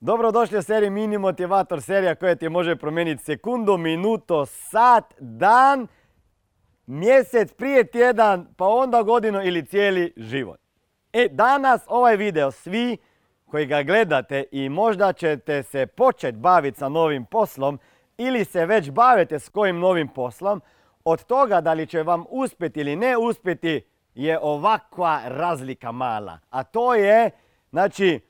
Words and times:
Dobrodošli 0.00 0.58
u 0.58 0.62
seriji 0.62 0.90
Mini 0.90 1.18
Motivator, 1.18 1.82
serija 1.82 2.14
koja 2.14 2.34
ti 2.34 2.48
može 2.48 2.76
promijeniti 2.76 3.24
sekundu, 3.24 3.76
minuto, 3.76 4.46
sat, 4.46 5.14
dan, 5.18 5.86
mjesec, 6.86 7.52
prije 7.52 7.86
tjedan, 7.86 8.46
pa 8.56 8.68
onda 8.68 9.02
godinu 9.02 9.40
ili 9.44 9.66
cijeli 9.66 10.12
život. 10.16 10.60
E, 11.12 11.28
danas 11.30 11.82
ovaj 11.86 12.16
video, 12.16 12.50
svi 12.50 12.96
koji 13.46 13.66
ga 13.66 13.82
gledate 13.82 14.44
i 14.52 14.68
možda 14.68 15.12
ćete 15.12 15.62
se 15.62 15.86
početi 15.86 16.38
baviti 16.38 16.78
sa 16.78 16.88
novim 16.88 17.24
poslom 17.24 17.78
ili 18.18 18.44
se 18.44 18.66
već 18.66 18.90
bavite 18.90 19.38
s 19.38 19.48
kojim 19.48 19.78
novim 19.78 20.08
poslom, 20.08 20.62
od 21.04 21.24
toga 21.24 21.60
da 21.60 21.72
li 21.72 21.86
će 21.86 22.02
vam 22.02 22.24
uspjeti 22.28 22.80
ili 22.80 22.96
ne 22.96 23.16
uspjeti 23.16 23.84
je 24.14 24.38
ovakva 24.42 25.20
razlika 25.24 25.92
mala. 25.92 26.38
A 26.50 26.62
to 26.62 26.94
je, 26.94 27.30
znači, 27.70 28.20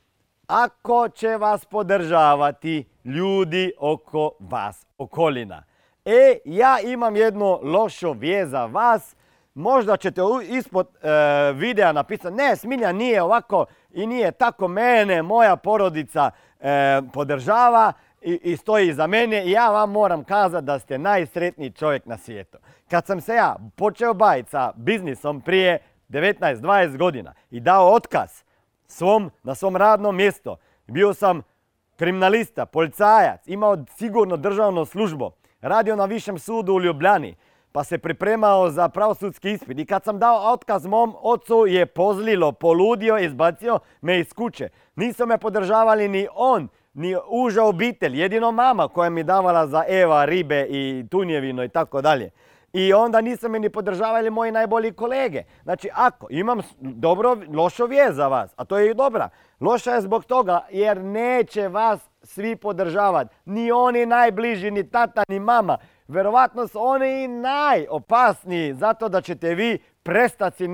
ako 0.46 1.08
će 1.08 1.36
vas 1.36 1.64
podržavati 1.64 2.84
ljudi 3.04 3.72
oko 3.78 4.30
vas, 4.40 4.86
okolina. 4.98 5.62
E, 6.04 6.38
ja 6.44 6.80
imam 6.80 7.16
jedno 7.16 7.60
lošo 7.62 8.12
vije 8.12 8.46
za 8.46 8.66
vas. 8.66 9.16
Možda 9.54 9.96
ćete 9.96 10.20
ispod 10.48 10.86
e, 11.02 11.08
videa 11.52 11.92
napisati, 11.92 12.34
ne, 12.34 12.56
Smilja 12.56 12.92
nije 12.92 13.22
ovako 13.22 13.66
i 13.90 14.06
nije 14.06 14.32
tako 14.32 14.68
mene, 14.68 15.22
moja 15.22 15.56
porodica 15.56 16.30
e, 16.60 17.02
podržava 17.12 17.92
i, 18.22 18.40
i 18.42 18.56
stoji 18.56 18.88
iza 18.88 19.06
mene 19.06 19.44
i 19.44 19.50
ja 19.50 19.70
vam 19.70 19.90
moram 19.90 20.24
kazati 20.24 20.64
da 20.64 20.78
ste 20.78 20.98
najsretniji 20.98 21.70
čovjek 21.70 22.06
na 22.06 22.18
svijetu. 22.18 22.58
Kad 22.90 23.06
sam 23.06 23.20
se 23.20 23.34
ja 23.34 23.56
počeo 23.76 24.14
baviti 24.14 24.50
sa 24.50 24.72
biznisom 24.76 25.40
prije 25.40 25.78
19-20 26.08 26.96
godina 26.96 27.32
i 27.50 27.60
dao 27.60 27.94
otkaz 27.94 28.42
svom, 28.88 29.30
na 29.42 29.54
svom 29.54 29.76
radnom 29.76 30.16
mjestu, 30.16 30.56
bio 30.86 31.14
sam 31.14 31.42
kriminalista, 31.96 32.66
policajac, 32.66 33.40
imao 33.46 33.76
sigurno 33.96 34.36
državno 34.36 34.84
službu, 34.84 35.30
radio 35.60 35.96
na 35.96 36.04
višem 36.04 36.38
sudu 36.38 36.72
u 36.72 36.80
Ljubljani, 36.80 37.36
pa 37.72 37.84
se 37.84 37.98
pripremao 37.98 38.70
za 38.70 38.88
pravosudski 38.88 39.50
ispit. 39.50 39.78
I 39.78 39.86
kad 39.86 40.04
sam 40.04 40.18
dao 40.18 40.52
otkaz 40.52 40.86
mom 40.86 41.14
ocu 41.22 41.64
je 41.68 41.86
pozlilo, 41.86 42.52
poludio, 42.52 43.18
izbacio 43.18 43.78
me 44.00 44.20
iz 44.20 44.32
kuće. 44.32 44.68
Nisu 44.94 45.26
me 45.26 45.38
podržavali 45.38 46.08
ni 46.08 46.28
on, 46.34 46.68
ni 46.94 47.16
uža 47.28 47.64
obitelj, 47.64 48.20
jedino 48.20 48.52
mama 48.52 48.88
koja 48.88 49.10
mi 49.10 49.22
davala 49.22 49.66
za 49.66 49.84
Eva, 49.88 50.24
ribe 50.24 50.66
i 50.70 51.06
tunjevino 51.10 51.64
i 51.64 51.68
tako 51.68 52.02
dalje. 52.02 52.30
I 52.76 52.92
onda 52.92 53.20
nisu 53.20 53.48
me 53.48 53.58
ni 53.58 53.70
podržavali 53.70 54.30
moji 54.30 54.52
najbolji 54.52 54.92
kolege. 54.92 55.42
Znači, 55.62 55.88
ako 55.94 56.26
imam 56.30 56.60
dobro, 56.80 57.36
lošo 57.54 57.86
vijest 57.86 58.14
za 58.14 58.28
vas, 58.28 58.50
a 58.56 58.64
to 58.64 58.78
je 58.78 58.90
i 58.90 58.94
dobra. 58.94 59.28
Loša 59.60 59.94
je 59.94 60.00
zbog 60.00 60.24
toga 60.24 60.66
jer 60.70 61.04
neće 61.04 61.68
vas 61.68 62.00
svi 62.22 62.56
podržavati. 62.56 63.34
Ni 63.44 63.72
oni 63.72 64.06
najbliži, 64.06 64.70
ni 64.70 64.90
tata, 64.90 65.22
ni 65.28 65.40
mama. 65.40 65.78
Verovatno 66.08 66.66
su 66.66 66.78
oni 66.82 67.24
i 67.24 67.28
najopasniji 67.28 68.74
zato 68.74 69.08
da 69.08 69.20
ćete 69.20 69.54
vi 69.54 69.78
prestati 70.02 70.68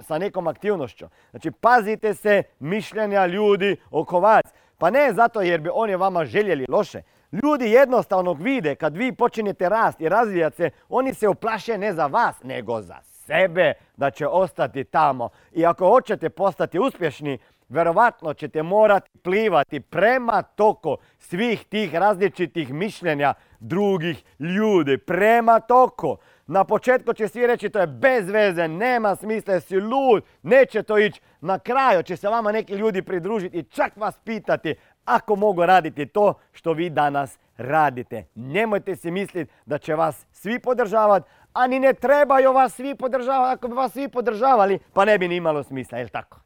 sa 0.00 0.18
nekom 0.18 0.46
aktivnošću. 0.46 1.06
Znači, 1.30 1.50
pazite 1.50 2.14
se 2.14 2.42
mišljenja 2.58 3.26
ljudi 3.26 3.76
oko 3.90 4.20
vas. 4.20 4.42
Pa 4.78 4.90
ne 4.90 5.12
zato 5.12 5.40
jer 5.40 5.60
bi 5.60 5.70
oni 5.72 5.96
vama 5.96 6.24
željeli 6.24 6.66
loše. 6.68 7.02
Ljudi 7.32 7.70
jednostavno 7.70 8.32
vide 8.32 8.74
kad 8.74 8.96
vi 8.96 9.12
počinjete 9.12 9.68
rast 9.68 10.00
i 10.00 10.08
razvijati 10.08 10.56
se, 10.56 10.70
oni 10.88 11.14
se 11.14 11.28
uplaše 11.28 11.78
ne 11.78 11.92
za 11.92 12.06
vas, 12.06 12.42
nego 12.42 12.82
za 12.82 12.96
sebe 13.02 13.72
da 13.96 14.10
će 14.10 14.26
ostati 14.26 14.84
tamo. 14.84 15.28
I 15.52 15.66
ako 15.66 15.88
hoćete 15.88 16.30
postati 16.30 16.78
uspješni, 16.78 17.38
verovatno 17.68 18.34
ćete 18.34 18.62
morati 18.62 19.10
plivati 19.22 19.80
prema 19.80 20.42
toku 20.42 20.96
svih 21.18 21.64
tih 21.64 21.94
različitih 21.94 22.72
mišljenja 22.72 23.34
drugih 23.60 24.24
ljudi. 24.38 24.98
Prema 24.98 25.60
toku. 25.60 26.16
Na 26.46 26.64
početku 26.64 27.12
će 27.12 27.28
svi 27.28 27.46
reći 27.46 27.68
to 27.68 27.78
je 27.78 27.86
bez 27.86 28.30
veze, 28.30 28.68
nema 28.68 29.16
smisla, 29.16 29.60
si 29.60 29.80
lud, 29.80 30.24
neće 30.42 30.82
to 30.82 30.98
ići. 30.98 31.20
Na 31.40 31.58
kraju 31.58 32.02
će 32.02 32.16
se 32.16 32.28
vama 32.28 32.52
neki 32.52 32.74
ljudi 32.74 33.02
pridružiti 33.02 33.58
i 33.58 33.62
čak 33.62 33.96
vas 33.96 34.18
pitati 34.24 34.74
ako 35.04 35.36
mogu 35.36 35.66
raditi 35.66 36.06
to 36.06 36.34
što 36.52 36.72
vi 36.72 36.90
danas 36.90 37.38
radite. 37.56 38.24
Nemojte 38.34 38.96
si 38.96 39.10
misliti 39.10 39.52
da 39.66 39.78
će 39.78 39.94
vas 39.94 40.26
svi 40.32 40.58
podržavati, 40.58 41.28
a 41.52 41.66
ne 41.66 41.92
trebaju 41.92 42.52
vas 42.52 42.74
svi 42.74 42.94
podržavati. 42.94 43.52
Ako 43.52 43.68
bi 43.68 43.74
vas 43.74 43.92
svi 43.92 44.08
podržavali, 44.08 44.78
pa 44.92 45.04
ne 45.04 45.18
bi 45.18 45.28
ni 45.28 45.36
imalo 45.36 45.62
smisla, 45.62 45.98
jel 45.98 46.08
tako? 46.08 46.45